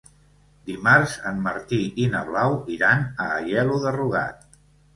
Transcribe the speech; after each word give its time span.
Dimarts 0.69 1.13
en 1.31 1.43
Martí 1.49 1.79
i 2.05 2.09
na 2.15 2.23
Blau 2.31 2.57
iran 2.79 3.07
a 3.27 3.31
Aielo 3.37 3.81
de 3.87 3.95
Rugat. 4.03 4.61